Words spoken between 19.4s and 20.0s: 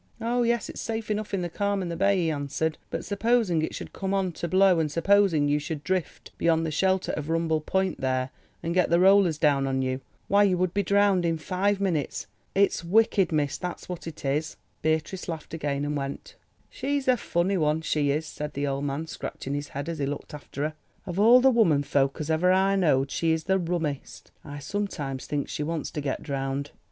his head as